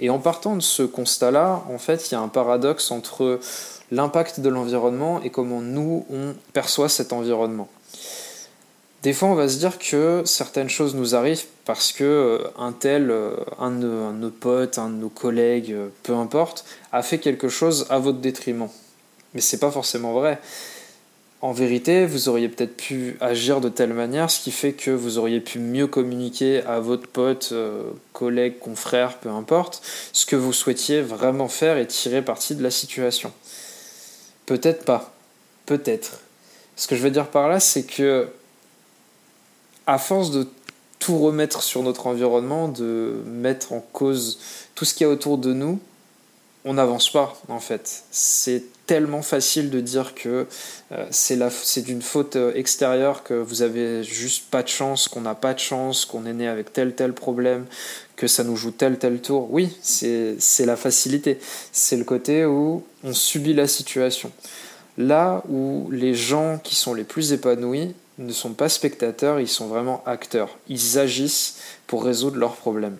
Et 0.00 0.10
en 0.10 0.18
partant 0.18 0.56
de 0.56 0.62
ce 0.62 0.82
constat-là, 0.82 1.62
en 1.72 1.78
fait, 1.78 2.10
il 2.10 2.12
y 2.12 2.16
a 2.16 2.20
un 2.20 2.28
paradoxe 2.28 2.90
entre 2.90 3.38
l'impact 3.90 4.40
de 4.40 4.48
l'environnement 4.48 5.22
et 5.22 5.30
comment 5.30 5.60
nous, 5.60 6.04
on 6.10 6.34
perçoit 6.52 6.88
cet 6.88 7.12
environnement. 7.12 7.68
Des 9.04 9.12
fois, 9.12 9.28
on 9.28 9.34
va 9.34 9.48
se 9.48 9.58
dire 9.58 9.78
que 9.78 10.22
certaines 10.24 10.70
choses 10.70 10.94
nous 10.94 11.14
arrivent 11.14 11.44
parce 11.66 11.92
que 11.92 12.04
euh, 12.04 12.38
un 12.58 12.72
tel, 12.72 13.10
euh, 13.10 13.36
un 13.58 13.70
de, 13.70 13.86
nos 13.86 14.30
potes, 14.30 14.78
un 14.78 14.88
de 14.88 14.94
nos 14.94 15.10
collègues, 15.10 15.72
euh, 15.72 15.88
peu 16.02 16.14
importe, 16.14 16.64
a 16.90 17.02
fait 17.02 17.18
quelque 17.18 17.50
chose 17.50 17.86
à 17.90 17.98
votre 17.98 18.18
détriment. 18.18 18.68
Mais 19.34 19.42
c'est 19.42 19.58
pas 19.58 19.70
forcément 19.70 20.14
vrai. 20.14 20.40
En 21.44 21.52
vérité, 21.52 22.06
vous 22.06 22.30
auriez 22.30 22.48
peut-être 22.48 22.74
pu 22.74 23.18
agir 23.20 23.60
de 23.60 23.68
telle 23.68 23.92
manière, 23.92 24.30
ce 24.30 24.40
qui 24.40 24.50
fait 24.50 24.72
que 24.72 24.90
vous 24.90 25.18
auriez 25.18 25.40
pu 25.40 25.58
mieux 25.58 25.86
communiquer 25.86 26.62
à 26.62 26.80
votre 26.80 27.06
pote, 27.06 27.52
collègue, 28.14 28.58
confrère, 28.58 29.18
peu 29.18 29.28
importe, 29.28 29.82
ce 30.14 30.24
que 30.24 30.36
vous 30.36 30.54
souhaitiez 30.54 31.02
vraiment 31.02 31.48
faire 31.48 31.76
et 31.76 31.86
tirer 31.86 32.22
parti 32.22 32.54
de 32.54 32.62
la 32.62 32.70
situation. 32.70 33.30
Peut-être 34.46 34.86
pas. 34.86 35.12
Peut-être. 35.66 36.20
Ce 36.76 36.88
que 36.88 36.96
je 36.96 37.02
veux 37.02 37.10
dire 37.10 37.28
par 37.28 37.50
là, 37.50 37.60
c'est 37.60 37.84
que 37.84 38.26
à 39.86 39.98
force 39.98 40.30
de 40.30 40.48
tout 40.98 41.18
remettre 41.18 41.62
sur 41.62 41.82
notre 41.82 42.06
environnement, 42.06 42.68
de 42.68 43.16
mettre 43.26 43.74
en 43.74 43.84
cause 43.92 44.38
tout 44.74 44.86
ce 44.86 44.94
qu'il 44.94 45.06
y 45.06 45.10
a 45.10 45.12
autour 45.12 45.36
de 45.36 45.52
nous, 45.52 45.78
on 46.64 46.74
n'avance 46.74 47.10
pas 47.10 47.34
en 47.48 47.60
fait. 47.60 48.04
C'est 48.10 48.62
tellement 48.86 49.22
facile 49.22 49.70
de 49.70 49.80
dire 49.80 50.14
que 50.14 50.46
euh, 50.92 51.06
c'est 51.10 51.82
d'une 51.82 52.02
faute 52.02 52.36
euh, 52.36 52.52
extérieure, 52.54 53.22
que 53.22 53.34
vous 53.34 53.62
avez 53.62 54.02
juste 54.02 54.50
pas 54.50 54.62
de 54.62 54.68
chance, 54.68 55.08
qu'on 55.08 55.22
n'a 55.22 55.34
pas 55.34 55.54
de 55.54 55.58
chance, 55.58 56.04
qu'on 56.04 56.26
est 56.26 56.32
né 56.32 56.48
avec 56.48 56.72
tel 56.72 56.94
tel 56.94 57.12
problème, 57.12 57.66
que 58.16 58.26
ça 58.26 58.44
nous 58.44 58.56
joue 58.56 58.70
tel 58.70 58.98
tel 58.98 59.20
tour. 59.20 59.48
Oui, 59.50 59.76
c'est 59.82 60.66
la 60.66 60.76
facilité. 60.76 61.38
C'est 61.72 61.96
le 61.96 62.04
côté 62.04 62.44
où 62.44 62.82
on 63.02 63.12
subit 63.12 63.54
la 63.54 63.66
situation. 63.66 64.30
Là 64.96 65.42
où 65.48 65.88
les 65.90 66.14
gens 66.14 66.58
qui 66.62 66.74
sont 66.74 66.94
les 66.94 67.04
plus 67.04 67.32
épanouis 67.32 67.94
ne 68.18 68.32
sont 68.32 68.52
pas 68.52 68.68
spectateurs, 68.68 69.40
ils 69.40 69.48
sont 69.48 69.66
vraiment 69.66 70.02
acteurs. 70.06 70.56
Ils 70.68 70.98
agissent 70.98 71.56
pour 71.88 72.04
résoudre 72.04 72.36
leurs 72.36 72.54
problèmes 72.54 72.96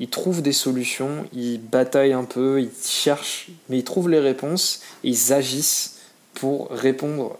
ils 0.00 0.08
trouvent 0.08 0.42
des 0.42 0.52
solutions, 0.52 1.26
ils 1.32 1.60
bataillent 1.60 2.12
un 2.12 2.24
peu, 2.24 2.60
ils 2.60 2.70
cherchent, 2.84 3.48
mais 3.68 3.78
ils 3.78 3.84
trouvent 3.84 4.08
les 4.08 4.20
réponses 4.20 4.80
et 5.02 5.08
ils 5.08 5.32
agissent 5.32 5.96
pour 6.34 6.70
répondre, 6.70 7.38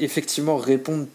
effectivement 0.00 0.56
répondre. 0.56 1.06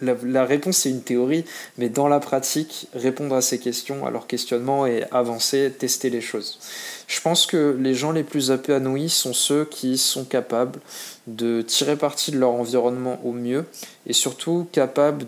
La, 0.00 0.44
réponse 0.44 0.78
c'est 0.78 0.90
une 0.90 1.02
théorie, 1.02 1.44
mais 1.78 1.88
dans 1.88 2.08
la 2.08 2.18
pratique, 2.18 2.88
répondre 2.92 3.36
à 3.36 3.40
ces 3.40 3.60
questions, 3.60 4.04
à 4.04 4.10
leurs 4.10 4.26
questionnements 4.26 4.84
et 4.84 5.04
avancer, 5.12 5.72
tester 5.78 6.10
les 6.10 6.20
choses. 6.20 6.58
Je 7.06 7.20
pense 7.20 7.46
que 7.46 7.76
les 7.78 7.94
gens 7.94 8.10
les 8.10 8.24
plus 8.24 8.50
épanouis 8.50 9.08
sont 9.08 9.32
ceux 9.32 9.64
qui 9.64 9.98
sont 9.98 10.24
capables 10.24 10.80
de 11.28 11.62
tirer 11.62 11.94
parti 11.94 12.32
de 12.32 12.38
leur 12.38 12.50
environnement 12.50 13.20
au 13.24 13.30
mieux 13.30 13.64
et 14.08 14.12
surtout 14.12 14.66
capables 14.72 15.24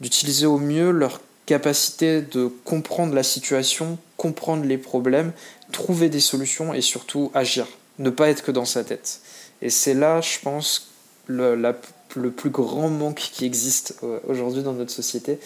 d'utiliser 0.00 0.46
au 0.46 0.58
mieux 0.58 0.90
leur 0.90 1.20
capacité 1.50 2.22
de 2.22 2.46
comprendre 2.64 3.12
la 3.12 3.24
situation, 3.24 3.98
comprendre 4.16 4.64
les 4.64 4.78
problèmes, 4.78 5.32
trouver 5.72 6.08
des 6.08 6.20
solutions 6.20 6.72
et 6.72 6.80
surtout 6.80 7.32
agir, 7.34 7.66
ne 7.98 8.10
pas 8.10 8.28
être 8.28 8.44
que 8.44 8.52
dans 8.52 8.64
sa 8.64 8.84
tête. 8.84 9.20
Et 9.60 9.68
c'est 9.68 9.94
là, 9.94 10.20
je 10.20 10.38
pense, 10.44 10.92
le, 11.26 11.72
plus 12.30 12.50
grand 12.50 12.88
manque 12.88 13.16
qui 13.32 13.44
existe 13.44 13.96
euh, 14.04 14.20
aujourd'hui 14.28 14.62
dans 14.62 14.74
notre 14.74 14.92
société, 14.92 15.40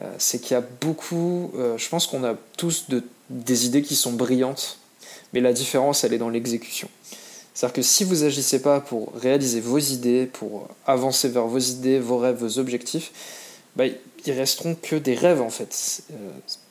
euh, 0.00 0.10
c'est 0.16 0.40
qu'il 0.40 0.52
y 0.52 0.56
a 0.56 0.64
beaucoup, 0.80 1.52
euh, 1.58 1.76
je 1.76 1.90
pense 1.90 2.06
qu'on 2.06 2.24
a 2.24 2.36
tous 2.56 2.86
de, 2.88 3.02
des 3.28 3.66
idées 3.66 3.82
qui 3.82 3.96
sont 3.96 4.12
brillantes, 4.12 4.78
mais 5.34 5.42
la 5.42 5.52
différence, 5.52 6.04
elle 6.04 6.14
est 6.14 6.18
dans 6.18 6.30
l'exécution. 6.30 6.88
C'est-à-dire 7.52 7.74
que 7.74 7.82
si 7.82 8.04
vous 8.04 8.24
agissez 8.24 8.62
pas 8.62 8.80
pour 8.80 9.12
réaliser 9.14 9.60
vos 9.60 9.78
idées, 9.78 10.24
pour 10.24 10.68
avancer 10.86 11.28
vers 11.28 11.44
vos 11.46 11.58
idées, 11.58 11.98
vos 11.98 12.16
rêves, 12.16 12.38
vos 12.38 12.58
objectifs, 12.58 13.12
bah, 13.76 13.84
ils 14.26 14.32
resteront 14.32 14.76
que 14.80 14.96
des 14.96 15.14
rêves 15.14 15.40
en 15.40 15.50
fait. 15.50 16.02
Euh, 16.12 16.30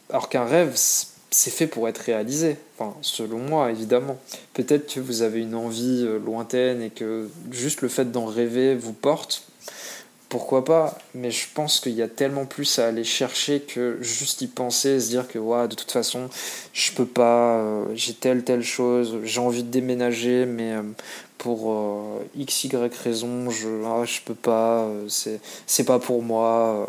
alors 0.10 0.29
qu'un 0.29 0.46
rêve, 0.46 0.74
c'est 1.32 1.51
fait 1.51 1.68
pour 1.68 1.88
être 1.88 2.00
réalisé. 2.00 2.58
Enfin, 2.77 2.96
selon 3.01 3.39
moi, 3.39 3.72
évidemment. 3.72 4.18
Peut-être 4.53 4.94
que 4.94 5.00
vous 5.00 5.22
avez 5.22 5.41
une 5.41 5.56
envie 5.56 6.03
euh, 6.06 6.20
lointaine 6.20 6.82
et 6.82 6.89
que 6.89 7.29
juste 7.51 7.82
le 7.82 7.89
fait 7.89 8.12
d'en 8.12 8.25
rêver 8.25 8.75
vous 8.75 8.94
porte. 8.94 9.44
Pourquoi 10.29 10.63
pas? 10.63 11.00
Mais 11.15 11.32
je 11.32 11.48
pense 11.56 11.79
qu'il 11.79 11.94
y 11.94 12.03
a 12.03 12.08
tellement 12.08 12.46
plus 12.46 12.77
à 12.77 12.88
aller 12.88 13.03
chercher 13.03 13.62
que 13.62 13.98
juste 14.01 14.41
y 14.41 14.48
penser, 14.48 15.00
se 15.00 15.08
dire 15.08 15.27
que 15.27 15.39
de 15.39 15.75
toute 15.75 15.91
façon, 15.91 16.29
je 16.72 16.91
peux 16.91 17.08
pas, 17.08 17.58
euh, 17.58 17.86
j'ai 17.96 18.13
telle 18.13 18.44
telle 18.44 18.62
chose, 18.62 19.18
j'ai 19.24 19.39
envie 19.39 19.63
de 19.63 19.72
déménager, 19.72 20.46
mais 20.46 20.74
pour 21.39 21.75
x 22.36 22.65
y 22.65 22.94
raison, 23.03 23.50
je 23.50 23.70
ah, 23.88 24.06
je 24.06 24.20
peux 24.24 24.36
pas, 24.36 24.88
c'est 25.08 25.84
pas 25.84 25.98
pour 25.98 26.22
moi. 26.22 26.88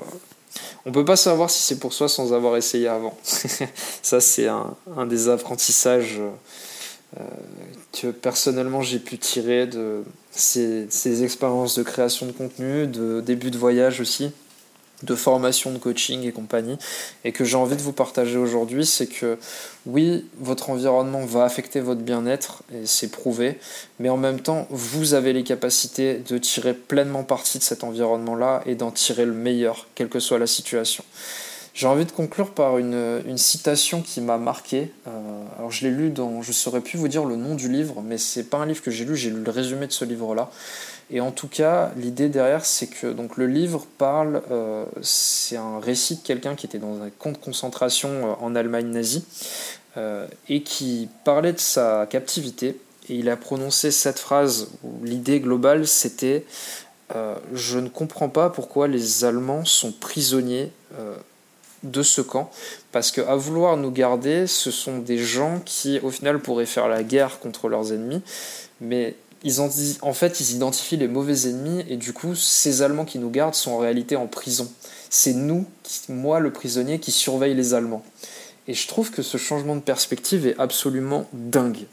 On 0.87 0.93
peut 0.93 1.05
pas 1.05 1.17
savoir 1.17 1.51
si 1.51 1.63
c'est 1.63 1.79
pour 1.79 1.93
soi 1.93 2.09
sans 2.09 2.33
avoir 2.33 2.57
essayé 2.57 2.89
avant. 2.89 3.17
Ça, 4.03 4.21
c'est 4.21 4.49
un, 4.49 4.77
des 5.07 5.29
apprentissages 5.29 6.19
euh, 7.19 7.23
que 7.93 8.09
personnellement 8.09 8.83
j'ai 8.83 8.99
pu 8.99 9.19
tirer 9.19 9.67
de 9.67 10.03
ces 10.31 11.25
expériences 11.25 11.77
de 11.77 11.83
création 11.83 12.27
de 12.27 12.33
contenu, 12.33 12.87
de 12.87 13.21
début 13.21 13.51
de 13.51 13.59
voyage 13.59 14.01
aussi 14.01 14.33
de 15.03 15.15
formation, 15.15 15.73
de 15.73 15.79
coaching 15.79 16.27
et 16.27 16.33
compagnie, 16.33 16.77
et 17.25 17.33
que 17.33 17.45
j'ai 17.45 17.57
envie 17.57 17.77
de 17.77 17.83
vous 17.83 17.93
partager 17.93 18.37
aujourd'hui, 18.37 18.85
c'est 18.85 19.07
que 19.07 19.39
oui, 19.87 20.27
votre 20.39 20.71
environnement 20.71 21.25
va 21.25 21.45
affecter 21.45 21.81
votre 21.81 22.03
bien-être, 22.03 22.63
et 22.73 22.87
c'est 22.87 23.11
prouvé, 23.11 23.59
mais 23.99 24.09
en 24.09 24.17
même 24.17 24.41
temps, 24.41 24.67
vous 24.71 25.15
avez 25.15 25.33
les 25.33 25.45
capacités 25.45 26.19
de 26.29 26.39
tirer 26.39 26.75
pleinement 26.75 27.25
parti 27.25 27.59
de 27.59 27.63
cet 27.63 27.85
environnement-là 27.85 28.63
et 28.67 28.75
d'en 28.75 28.91
tirer 28.91 29.25
le 29.25 29.33
meilleur, 29.33 29.89
quelle 29.95 30.09
que 30.09 30.21
soit 30.21 30.39
la 30.39 30.47
situation. 30.47 31.05
J'ai 31.73 31.87
envie 31.87 32.05
de 32.05 32.11
conclure 32.11 32.51
par 32.51 32.79
une, 32.79 33.39
citation 33.39 34.03
qui 34.03 34.21
m'a 34.21 34.39
marqué. 34.39 34.93
Euh, 35.07 35.45
alors 35.57 35.71
je 35.71 35.87
l'ai 35.87 35.95
lu 35.95 36.11
dans, 36.11 36.43
je 36.43 36.53
saurais 36.53 36.81
plus 36.81 36.99
vous 36.99 37.09
dire 37.09 37.25
le 37.25 37.37
nom 37.37 37.55
du 37.55 37.71
livre, 37.71 38.03
mais 38.05 38.19
c'est 38.19 38.45
pas 38.45 38.59
un 38.59 38.67
livre 38.67 38.83
que 38.83 38.91
j'ai 38.91 39.05
lu, 39.05 39.17
j'ai 39.17 39.31
lu 39.31 39.43
le 39.43 39.51
résumé 39.51 39.87
de 39.87 39.93
ce 39.93 40.05
livre-là. 40.05 40.51
Et 41.13 41.21
en 41.21 41.33
tout 41.33 41.49
cas, 41.49 41.91
l'idée 41.97 42.29
derrière, 42.29 42.65
c'est 42.65 42.87
que 42.87 43.09
donc, 43.09 43.37
le 43.37 43.47
livre 43.47 43.87
parle, 43.99 44.43
euh, 44.51 44.85
c'est 45.03 45.57
un 45.57 45.81
récit 45.81 46.17
de 46.17 46.21
quelqu'un 46.21 46.55
qui 46.55 46.67
était 46.67 46.79
dans 46.79 47.03
un 47.03 47.11
camp 47.11 47.33
de 47.33 47.37
concentration 47.37 48.09
euh, 48.11 48.35
en 48.41 48.55
Allemagne 48.55 48.87
nazie 48.87 49.25
euh, 49.97 50.29
et 50.49 50.63
qui 50.63 51.09
parlait 51.25 51.53
de 51.53 51.59
sa 51.59 52.07
captivité. 52.09 52.81
Et 53.09 53.17
il 53.17 53.29
a 53.29 53.37
prononcé 53.37 53.91
cette 53.91 54.21
phrase 54.21 54.69
où 54.85 55.05
l'idée 55.05 55.41
globale, 55.41 55.87
c'était 55.87 56.45
Je 57.53 57.81
ne 57.81 57.89
comprends 57.89 58.29
pas 58.29 58.51
pourquoi 58.51 58.87
les 58.87 59.25
Allemands 59.25 59.65
sont 59.65 59.91
prisonniers 59.91 60.71
de 61.83 62.03
ce 62.05 62.21
camp, 62.21 62.53
parce 62.93 63.11
qu'à 63.11 63.35
vouloir 63.35 63.77
nous 63.77 63.91
garder, 63.91 64.47
ce 64.47 64.71
sont 64.71 64.99
des 64.99 65.19
gens 65.19 65.61
qui, 65.65 65.99
au 66.05 66.11
final, 66.11 66.39
pourraient 66.39 66.67
faire 66.67 66.87
la 66.87 67.03
guerre 67.03 67.41
contre 67.41 67.69
leurs 67.69 67.93
ennemis, 67.93 68.23
mais 68.81 69.17
ils 69.43 69.61
en 69.61 70.13
fait, 70.13 70.41
ils 70.41 70.55
identifient 70.55 70.97
les 70.97 71.09
mauvais 71.09 71.49
ennemis 71.49 71.85
et 71.89 71.97
du 71.97 72.13
coup, 72.13 72.35
ces 72.35 72.83
Allemands 72.83 73.05
qui 73.05 73.19
nous 73.19 73.31
gardent 73.31 73.55
sont 73.55 73.73
en 73.73 73.79
réalité 73.79 74.17
en 74.17 74.27
prison. 74.27 74.71
C'est 75.09 75.33
nous, 75.33 75.67
moi 76.09 76.41
le 76.41 76.53
prisonnier, 76.53 76.99
qui 76.99 77.11
surveille 77.11 77.55
les 77.55 77.75
Allemands. 77.75 78.05
Et 78.69 78.75
je 78.75 78.87
trouve 78.87 79.11
que 79.11 79.23
ce 79.23 79.39
changement 79.39 79.75
de 79.75 79.81
perspective 79.81 80.47
est 80.47 80.59
absolument 80.59 81.27
dingue. 81.33 81.87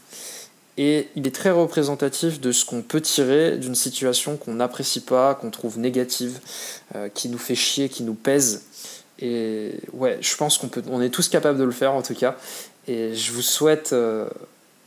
Et 0.78 1.08
il 1.16 1.26
est 1.26 1.34
très 1.34 1.50
représentatif 1.50 2.40
de 2.40 2.52
ce 2.52 2.64
qu'on 2.64 2.84
peut 2.84 3.02
tirer 3.02 3.58
d'une 3.58 3.74
situation 3.74 4.38
qu'on 4.38 4.54
n'apprécie 4.54 5.00
pas, 5.00 5.34
qu'on 5.34 5.50
trouve 5.50 5.80
négative, 5.80 6.40
euh, 6.96 7.10
qui 7.10 7.30
nous 7.30 7.40
fait 7.40 7.56
chier, 7.56 7.90
qui 7.90 8.04
nous 8.04 8.14
pèse. 8.14 8.64
Et 9.20 9.72
ouais, 9.94 10.20
je 10.22 10.36
pense 10.36 10.60
qu'on 10.60 10.68
peut, 10.68 10.84
on 10.90 11.02
est 11.02 11.10
tous 11.10 11.30
capables 11.30 11.58
de 11.58 11.64
le 11.64 11.72
faire 11.72 11.94
en 11.94 12.04
tout 12.04 12.14
cas. 12.14 12.36
Et 12.88 13.16
je 13.16 13.32
vous 13.32 13.42
souhaite 13.42 13.92
euh, 13.94 14.30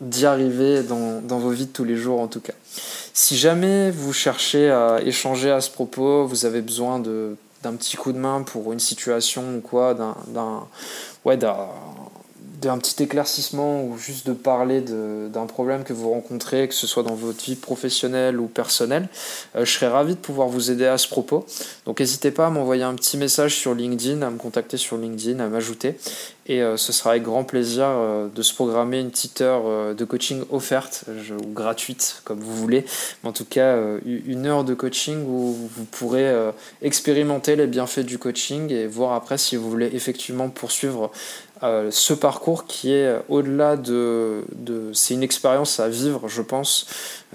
d'y 0.00 0.26
arriver 0.26 0.82
dans, 0.82 1.38
vos 1.38 1.50
vies 1.50 1.66
de 1.66 1.72
tous 1.72 1.84
les 1.84 1.96
jours 1.96 2.20
en 2.20 2.26
tout 2.26 2.40
cas. 2.40 2.54
Si 3.12 3.36
jamais 3.36 3.90
vous 3.90 4.12
cherchez 4.12 4.70
à 4.70 5.00
échanger 5.04 5.50
à 5.50 5.60
ce 5.60 5.70
propos, 5.70 6.26
vous 6.26 6.46
avez 6.46 6.62
besoin 6.62 6.98
d'un 6.98 7.74
petit 7.74 7.96
coup 7.96 8.12
de 8.12 8.18
main 8.18 8.42
pour 8.42 8.72
une 8.72 8.80
situation 8.80 9.56
ou 9.56 9.60
quoi, 9.60 9.94
d'un 9.94 10.66
ouais, 11.24 11.36
d'un 11.36 11.56
petit 12.60 13.02
éclaircissement 13.02 13.84
ou 13.84 13.96
juste 13.96 14.26
de 14.26 14.32
parler 14.32 14.80
d'un 14.80 15.46
problème 15.46 15.84
que 15.84 15.92
vous 15.92 16.10
rencontrez, 16.10 16.68
que 16.68 16.74
ce 16.74 16.86
soit 16.86 17.02
dans 17.02 17.14
votre 17.14 17.42
vie 17.44 17.56
professionnelle 17.56 18.38
ou 18.38 18.46
personnelle, 18.46 19.08
euh, 19.56 19.64
je 19.64 19.72
serais 19.72 19.88
ravi 19.88 20.14
de 20.14 20.20
pouvoir 20.20 20.48
vous 20.48 20.70
aider 20.70 20.86
à 20.86 20.98
ce 20.98 21.08
propos. 21.08 21.46
Donc 21.86 22.00
n'hésitez 22.00 22.30
pas 22.30 22.46
à 22.46 22.50
m'envoyer 22.50 22.82
un 22.82 22.94
petit 22.94 23.16
message 23.16 23.56
sur 23.56 23.74
LinkedIn, 23.74 24.22
à 24.22 24.30
me 24.30 24.38
contacter 24.38 24.76
sur 24.76 24.96
LinkedIn, 24.96 25.40
à 25.40 25.48
m'ajouter. 25.48 25.96
Et 26.46 26.62
euh, 26.62 26.76
ce 26.76 26.92
sera 26.92 27.10
avec 27.10 27.22
grand 27.22 27.44
plaisir 27.44 27.84
euh, 27.86 28.28
de 28.34 28.42
se 28.42 28.54
programmer 28.54 28.98
une 28.98 29.10
petite 29.10 29.40
heure 29.40 29.94
de 29.94 30.04
coaching 30.04 30.42
offerte 30.50 31.04
ou 31.30 31.52
gratuite, 31.52 32.22
comme 32.24 32.40
vous 32.40 32.56
voulez. 32.56 32.84
Mais 33.22 33.30
en 33.30 33.32
tout 33.32 33.44
cas, 33.44 33.78
une 34.04 34.46
heure 34.46 34.64
de 34.64 34.74
coaching 34.74 35.24
où 35.26 35.52
vous 35.74 35.84
pourrez 35.84 36.32
expérimenter 36.82 37.56
les 37.56 37.66
bienfaits 37.66 38.00
du 38.00 38.18
coaching 38.18 38.70
et 38.72 38.86
voir 38.86 39.12
après 39.12 39.38
si 39.38 39.56
vous 39.56 39.70
voulez 39.70 39.90
effectivement 39.92 40.48
poursuivre 40.48 41.10
euh, 41.62 41.90
ce 41.90 42.14
parcours 42.14 42.64
qui 42.64 42.92
est 42.92 43.06
euh, 43.06 43.18
au-delà 43.28 43.76
de, 43.76 44.44
c'est 44.94 45.12
une 45.14 45.22
expérience 45.22 45.78
à 45.78 45.88
vivre, 45.88 46.26
je 46.26 46.40
pense, 46.40 46.86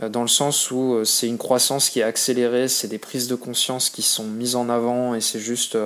euh, 0.01 0.09
dans 0.09 0.23
le 0.23 0.27
sens 0.27 0.71
où 0.71 1.05
c'est 1.05 1.27
une 1.27 1.37
croissance 1.37 1.89
qui 1.89 1.99
est 1.99 2.03
accélérée, 2.03 2.67
c'est 2.67 2.87
des 2.87 2.97
prises 2.97 3.27
de 3.27 3.35
conscience 3.35 3.89
qui 3.89 4.01
sont 4.01 4.23
mises 4.23 4.55
en 4.55 4.69
avant 4.69 5.13
et 5.13 5.21
c'est 5.21 5.39
juste 5.39 5.77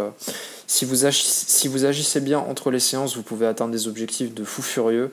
si 0.68 0.86
vous, 0.86 1.10
si 1.12 1.68
vous 1.68 1.86
agissez 1.86 2.22
bien 2.22 2.40
entre 2.40 2.72
les 2.72 2.80
séances, 2.80 3.16
vous 3.18 3.24
pouvez 3.24 3.46
atteindre 3.46 3.72
des 3.72 3.88
objectifs 3.88 4.34
de 4.34 4.44
fou 4.46 4.62
furieux 4.62 5.12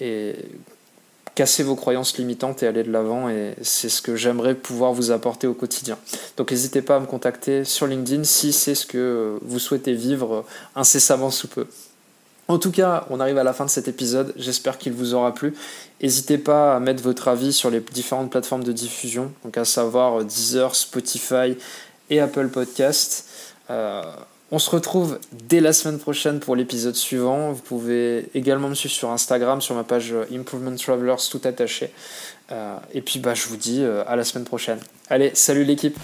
et 0.00 0.34
casser 1.34 1.62
vos 1.62 1.76
croyances 1.76 2.18
limitantes 2.18 2.62
et 2.62 2.66
aller 2.66 2.82
de 2.82 2.90
l'avant 2.90 3.28
et 3.30 3.54
c'est 3.62 3.88
ce 3.88 4.02
que 4.02 4.16
j'aimerais 4.16 4.54
pouvoir 4.54 4.92
vous 4.92 5.10
apporter 5.10 5.46
au 5.46 5.54
quotidien. 5.54 5.96
Donc 6.36 6.50
n'hésitez 6.50 6.82
pas 6.82 6.96
à 6.96 7.00
me 7.00 7.06
contacter 7.06 7.64
sur 7.64 7.86
LinkedIn 7.86 8.24
si 8.24 8.52
c'est 8.52 8.74
ce 8.74 8.84
que 8.84 9.38
vous 9.42 9.58
souhaitez 9.58 9.94
vivre 9.94 10.44
incessamment 10.74 11.30
sous 11.30 11.48
peu. 11.48 11.66
En 12.50 12.58
tout 12.58 12.70
cas, 12.70 13.04
on 13.10 13.20
arrive 13.20 13.36
à 13.36 13.44
la 13.44 13.52
fin 13.52 13.66
de 13.66 13.70
cet 13.70 13.88
épisode, 13.88 14.32
j'espère 14.36 14.78
qu'il 14.78 14.94
vous 14.94 15.12
aura 15.12 15.34
plu. 15.34 15.54
N'hésitez 16.02 16.38
pas 16.38 16.76
à 16.76 16.80
mettre 16.80 17.02
votre 17.02 17.28
avis 17.28 17.52
sur 17.52 17.68
les 17.68 17.80
différentes 17.80 18.30
plateformes 18.30 18.64
de 18.64 18.72
diffusion, 18.72 19.30
donc 19.44 19.58
à 19.58 19.66
savoir 19.66 20.20
euh, 20.20 20.24
Deezer, 20.24 20.74
Spotify 20.74 21.58
et 22.08 22.20
Apple 22.20 22.48
Podcast. 22.48 23.28
Euh, 23.68 24.02
on 24.50 24.58
se 24.58 24.70
retrouve 24.70 25.18
dès 25.46 25.60
la 25.60 25.74
semaine 25.74 25.98
prochaine 25.98 26.40
pour 26.40 26.56
l'épisode 26.56 26.94
suivant. 26.94 27.52
Vous 27.52 27.60
pouvez 27.60 28.30
également 28.34 28.70
me 28.70 28.74
suivre 28.74 28.94
sur 28.94 29.10
Instagram, 29.10 29.60
sur 29.60 29.74
ma 29.74 29.84
page 29.84 30.12
euh, 30.12 30.24
Improvement 30.32 30.74
Travelers 30.74 31.28
tout 31.30 31.42
attaché. 31.44 31.90
Et 32.94 33.02
puis 33.02 33.18
bah, 33.18 33.34
je 33.34 33.46
vous 33.46 33.58
dis 33.58 33.84
à 33.84 34.16
la 34.16 34.24
semaine 34.24 34.46
prochaine. 34.46 34.78
Allez, 35.10 35.32
salut 35.34 35.64
l'équipe 35.64 35.98